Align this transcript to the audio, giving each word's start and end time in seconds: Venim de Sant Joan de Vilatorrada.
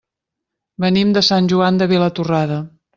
Venim 0.87 1.13
de 1.19 1.25
Sant 1.29 1.53
Joan 1.55 1.81
de 1.83 1.93
Vilatorrada. 1.95 2.63